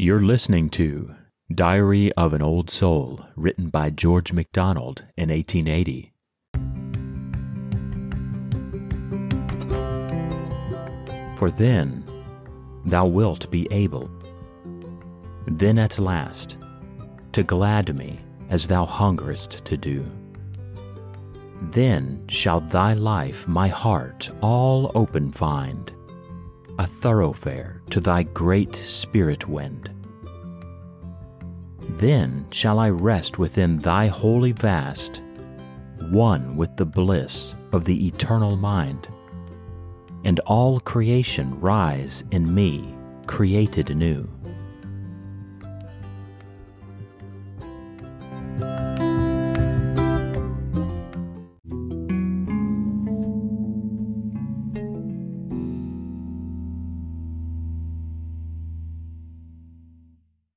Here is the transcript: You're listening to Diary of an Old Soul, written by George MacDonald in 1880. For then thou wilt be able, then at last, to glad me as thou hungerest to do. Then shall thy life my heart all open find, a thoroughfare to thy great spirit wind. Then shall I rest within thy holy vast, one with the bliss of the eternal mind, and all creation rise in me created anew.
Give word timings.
You're 0.00 0.20
listening 0.20 0.70
to 0.70 1.16
Diary 1.52 2.12
of 2.12 2.32
an 2.32 2.40
Old 2.40 2.70
Soul, 2.70 3.26
written 3.34 3.68
by 3.68 3.90
George 3.90 4.32
MacDonald 4.32 5.02
in 5.16 5.30
1880. 5.30 6.12
For 11.36 11.50
then 11.50 12.04
thou 12.86 13.06
wilt 13.06 13.50
be 13.50 13.66
able, 13.72 14.08
then 15.48 15.80
at 15.80 15.98
last, 15.98 16.58
to 17.32 17.42
glad 17.42 17.96
me 17.96 18.20
as 18.50 18.68
thou 18.68 18.86
hungerest 18.86 19.64
to 19.64 19.76
do. 19.76 20.08
Then 21.60 22.22
shall 22.28 22.60
thy 22.60 22.92
life 22.92 23.48
my 23.48 23.66
heart 23.66 24.30
all 24.42 24.92
open 24.94 25.32
find, 25.32 25.92
a 26.78 26.86
thoroughfare 26.86 27.82
to 27.90 28.00
thy 28.00 28.22
great 28.22 28.76
spirit 28.76 29.48
wind. 29.48 29.90
Then 31.98 32.46
shall 32.50 32.78
I 32.78 32.90
rest 32.90 33.38
within 33.38 33.78
thy 33.78 34.06
holy 34.06 34.52
vast, 34.52 35.20
one 36.10 36.56
with 36.56 36.76
the 36.76 36.86
bliss 36.86 37.56
of 37.72 37.84
the 37.84 38.06
eternal 38.06 38.56
mind, 38.56 39.08
and 40.24 40.38
all 40.40 40.78
creation 40.80 41.58
rise 41.60 42.22
in 42.30 42.54
me 42.54 42.94
created 43.26 43.90
anew. 43.90 44.28